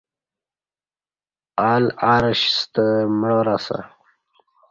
ال 1.73 1.85
عرش 2.09 2.41
ستہ 2.57 2.85
معار 3.19 3.47
اسہ۔ 3.55 3.79